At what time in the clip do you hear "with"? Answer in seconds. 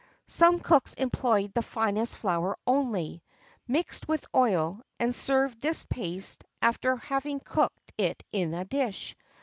4.07-4.25